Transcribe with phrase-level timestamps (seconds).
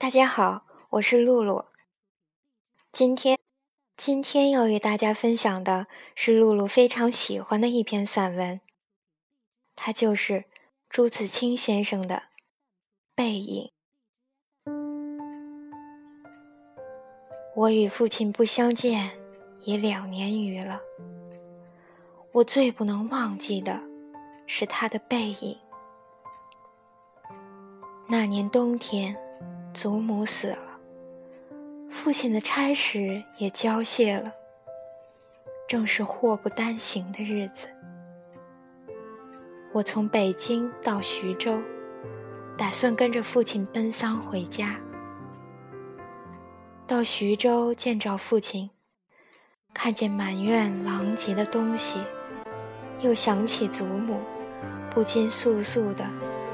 [0.00, 1.64] 大家好，我是露露。
[2.92, 3.36] 今天，
[3.96, 8.60] 今天要与大家分享的是露露非常喜欢的一篇散文，
[9.74, 10.44] 它就是
[10.88, 12.14] 朱自清先生的
[13.16, 13.72] 《背影》。
[17.56, 19.10] 我与父亲不相见
[19.64, 20.80] 已两年余了，
[22.30, 23.82] 我最不能忘记的
[24.46, 25.58] 是他的背影。
[28.06, 29.14] 那年冬天，
[29.78, 30.58] 祖母死了。
[31.88, 34.32] 父亲的差事也交卸了，
[35.68, 37.68] 正是祸不单行的日子。
[39.72, 41.60] 我从北京到徐州，
[42.56, 44.74] 打算跟着父亲奔丧回家。
[46.84, 48.68] 到徐州见着父亲，
[49.72, 52.00] 看见满院狼藉的东西，
[52.98, 54.18] 又想起祖母，
[54.90, 56.04] 不禁簌簌地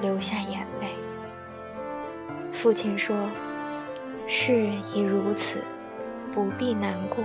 [0.02, 1.03] 流下眼泪。
[2.64, 3.14] 父亲说。
[4.26, 5.58] 事已如此，
[6.32, 7.22] 不必难过。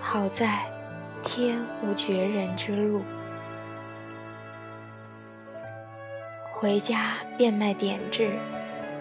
[0.00, 0.60] 好在
[1.22, 3.02] 天无绝人之路。
[6.50, 8.30] 回家变卖典质，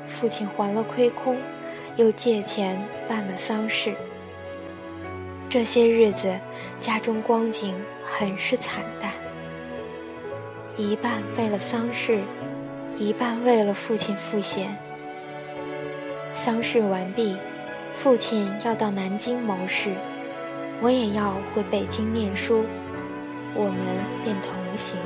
[0.06, 1.38] 父亲还了亏空，
[1.96, 3.96] 又借钱办了丧事。
[5.48, 6.38] 这些日子，
[6.82, 7.74] 家中光景
[8.06, 9.14] 很是惨淡，
[10.76, 12.20] 一半为了丧事，
[12.98, 14.78] 一半为了父亲赋闲。
[16.32, 17.36] 丧事完毕，
[17.92, 19.90] 父亲要到南京谋事，
[20.80, 22.64] 我也要回北京念书，
[23.56, 23.76] 我们
[24.24, 24.98] 便同行。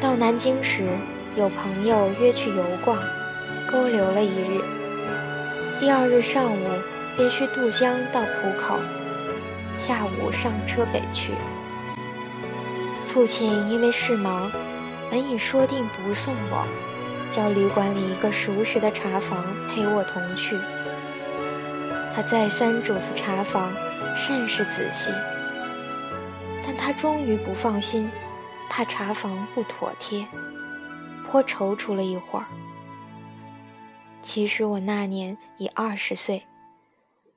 [0.00, 0.88] 到南京时，
[1.36, 2.96] 有朋友约去游逛，
[3.70, 4.62] 勾留了一日。
[5.80, 6.66] 第二日上午
[7.16, 8.78] 便去渡江到浦口，
[9.76, 11.32] 下午上车北去。
[13.04, 14.50] 父亲因为事忙，
[15.10, 16.64] 本已说定不送我。
[17.30, 20.58] 叫旅馆里一个熟识的茶房陪我同去。
[22.12, 23.72] 他再三嘱咐茶房，
[24.16, 25.12] 甚是仔细。
[26.64, 28.10] 但他终于不放心，
[28.68, 30.26] 怕茶房不妥帖，
[31.28, 32.46] 颇踌躇了一会儿。
[34.22, 36.42] 其实我那年已二十岁，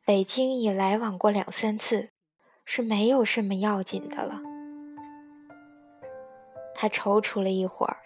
[0.04, 2.10] 北京已来往过两三次，
[2.66, 4.42] 是没有什么要紧的了。
[6.76, 7.98] 他踌躇了一会儿，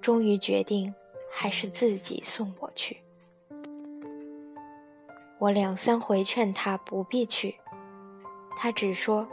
[0.00, 0.94] 终于决定。
[1.30, 3.00] 还是自己送我去。
[5.38, 7.54] 我两三回劝他不必去，
[8.56, 9.26] 他只说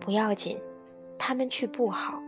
[0.00, 0.60] 不要紧，
[1.16, 2.20] 他们去不好。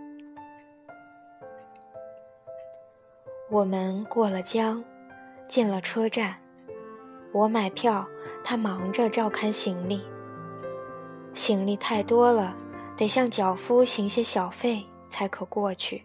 [3.50, 4.84] 我们过了江，
[5.48, 6.36] 进了车站，
[7.32, 8.06] 我买票，
[8.44, 10.04] 他忙着照看行李。
[11.34, 12.54] 行李太多了，
[12.96, 16.04] 得向脚夫行些小费才可过去。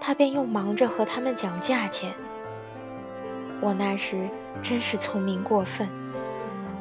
[0.00, 2.14] 他便又忙着和他们讲价钱。
[3.60, 4.28] 我那时
[4.62, 5.88] 真是聪明过分，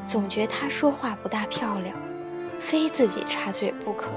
[0.05, 1.95] 总觉他说话不大漂亮，
[2.59, 4.11] 非自己插嘴不可。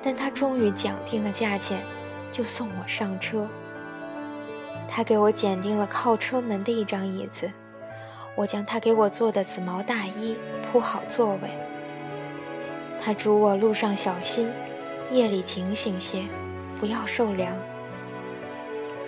[0.00, 1.82] 但他终于讲定了价钱，
[2.30, 3.46] 就送我上车。
[4.86, 7.52] 他给我拣定了靠车门的一张椅子，
[8.36, 10.36] 我将他给我做的紫毛大衣
[10.70, 11.50] 铺好座位。
[13.00, 14.48] 他嘱我路上小心，
[15.10, 16.22] 夜里警醒些。
[16.78, 17.52] 不要受凉，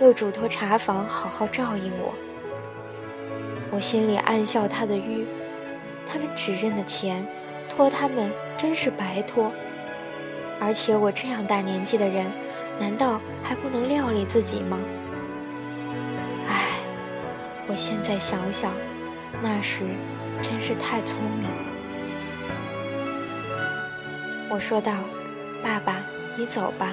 [0.00, 2.12] 又嘱托茶房好好照应我。
[3.70, 5.26] 我心里暗笑他的愚，
[6.06, 7.24] 他们只认得钱，
[7.68, 9.52] 托他们真是白托。
[10.60, 12.30] 而且我这样大年纪的人，
[12.78, 14.76] 难道还不能料理自己吗？
[16.48, 16.56] 唉，
[17.68, 18.72] 我现在想想，
[19.40, 19.84] 那时
[20.42, 21.64] 真是太聪明了。
[24.50, 24.92] 我说道
[25.62, 26.02] ：“爸爸，
[26.36, 26.92] 你走吧。”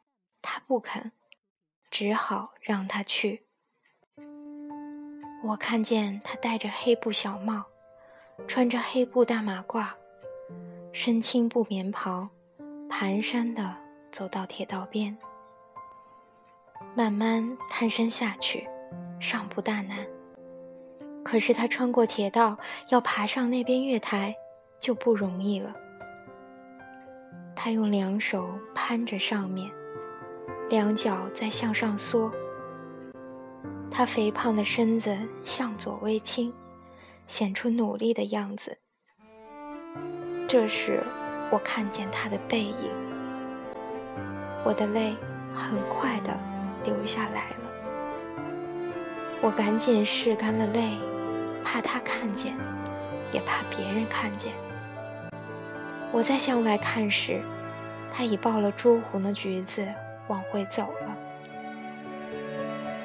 [0.41, 1.11] 他不肯，
[1.89, 3.45] 只好让他去。
[5.43, 7.65] 我看见他戴着黑布小帽，
[8.47, 9.87] 穿着黑布大马褂，
[10.93, 12.29] 身青布棉袍，
[12.89, 13.75] 蹒跚地
[14.11, 15.17] 走到铁道边，
[16.95, 18.67] 慢慢探身下去，
[19.19, 19.97] 尚不大难。
[21.23, 22.57] 可是他穿过铁道，
[22.89, 24.35] 要爬上那边月台，
[24.79, 25.75] 就不容易了。
[27.55, 29.71] 他用两手攀着上面。
[30.71, 32.31] 两脚在向上缩。
[33.91, 36.53] 他肥胖的身子向左微倾，
[37.27, 38.77] 显出努力的样子。
[40.47, 41.03] 这时，
[41.51, 42.89] 我看见他的背影，
[44.63, 45.13] 我的泪
[45.53, 46.39] 很快的
[46.85, 47.57] 流下来了。
[49.41, 50.97] 我赶紧拭干了泪，
[51.65, 52.55] 怕他看见，
[53.33, 54.53] 也怕别人看见。
[56.13, 57.41] 我在向外看时，
[58.09, 59.85] 他已抱了朱红的橘子
[60.27, 61.17] 往回走了。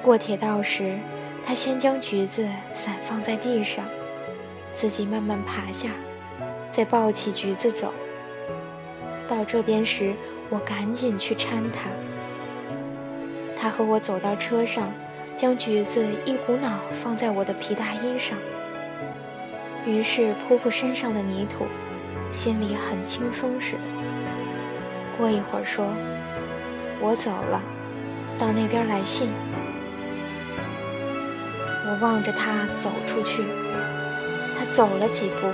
[0.03, 0.99] 过铁道时，
[1.45, 3.85] 他先将橘子散放在地上，
[4.75, 5.91] 自己慢慢爬下，
[6.71, 7.93] 再抱起橘子走。
[9.27, 10.15] 到这边时，
[10.51, 11.89] 我赶紧去搀他。
[13.59, 14.93] 他和我走到车上，
[15.35, 18.39] 将橘子一股脑放在我的皮大衣上，
[19.85, 21.65] 于是扑扑身上的泥土，
[22.31, 23.81] 心里很轻松似的。
[25.19, 25.87] 过一会儿说
[27.01, 27.63] ：“我走了，
[28.39, 29.31] 到那边来信。”
[31.89, 33.45] 我望着他走出去，
[34.59, 35.53] 他走了几步，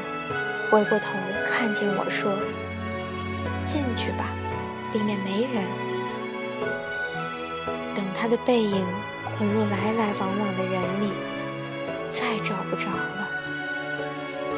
[0.70, 1.06] 回过头
[1.46, 2.32] 看见我说
[3.64, 4.30] ：“进去吧，
[4.94, 5.62] 里面没人。”
[7.94, 8.82] 等他的背影
[9.38, 11.12] 混入来来往往的人里，
[12.08, 13.28] 再找不着了，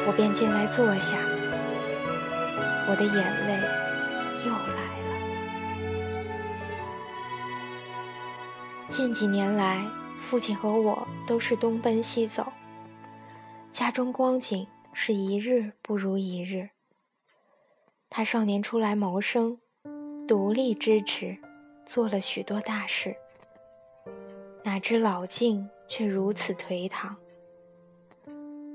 [0.07, 1.17] 我便进来坐下。
[2.87, 3.15] 我的眼
[3.47, 3.59] 泪
[4.45, 4.84] 又来
[8.95, 9.85] 近几年来。
[10.17, 12.47] 父亲和我都是东奔西走，
[13.73, 16.69] 家中光景是一日不如一日。
[18.09, 19.59] 他少年出来谋生，
[20.25, 21.37] 独立支持，
[21.85, 23.13] 做了许多大事。
[24.63, 27.13] 哪知老境却如此颓唐。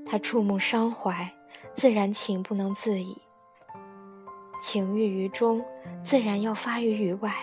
[0.05, 1.33] 他触目伤怀，
[1.73, 3.17] 自然情不能自已。
[4.61, 5.65] 情郁于中，
[6.03, 7.35] 自然要发于于外。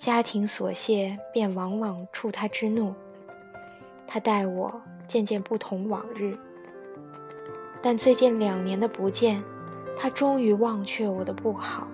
[0.00, 2.94] 家庭琐屑便往往触他之怒，
[4.06, 6.34] 他待我渐渐不同往日。
[7.82, 9.44] 但最近两年的不见，
[9.94, 11.86] 他终于忘却我的不好，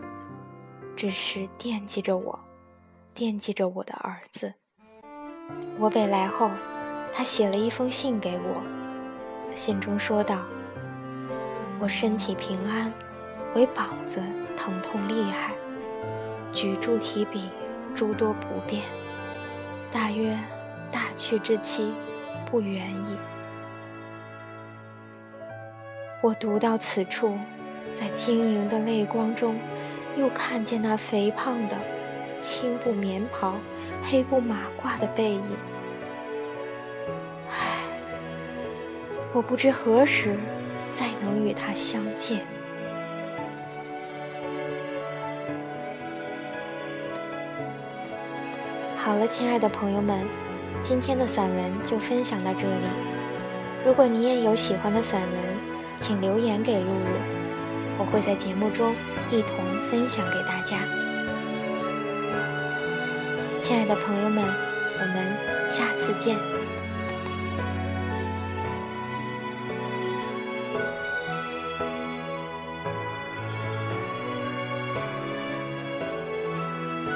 [0.94, 2.38] 只是惦记着我，
[3.12, 4.54] 惦记着我的儿子。
[5.76, 6.48] 我北来后，
[7.12, 8.62] 他写了一封信给我，
[9.52, 10.44] 信中说道
[11.82, 12.92] ：“我身体平安，
[13.56, 14.22] 唯膀子
[14.56, 15.52] 疼痛厉害，
[16.52, 17.50] 举箸提笔。”
[17.96, 18.82] 诸多不便，
[19.90, 20.38] 大约
[20.92, 21.94] 大去之期
[22.44, 23.16] 不远矣。
[26.20, 27.38] 我读到此处，
[27.94, 29.58] 在晶莹的泪光中，
[30.18, 31.76] 又看见那肥胖的
[32.38, 33.54] 青布棉袍、
[34.04, 35.56] 黑布马褂的背影。
[37.48, 37.56] 唉，
[39.32, 40.36] 我不知何时
[40.92, 42.55] 再能与他相见。
[49.06, 50.26] 好了，亲爱的朋友们，
[50.82, 52.86] 今天的散文就分享到这里。
[53.84, 55.30] 如果你也有喜欢的散文，
[56.00, 57.06] 请留言给露露，
[57.98, 58.96] 我会在节目中
[59.30, 59.58] 一同
[59.88, 60.78] 分享给大家。
[63.60, 66.36] 亲爱的朋友们，我们下次见。